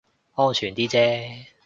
[0.33, 1.45] 安全啲啫